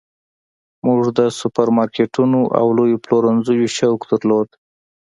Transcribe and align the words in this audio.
موږ 0.85 1.01
د 1.17 1.19
سوپرمارکیټونو 1.39 2.39
او 2.59 2.65
لویو 2.77 3.01
پلورنځیو 3.05 3.73
شوق 3.77 3.99
درلود 4.11 4.49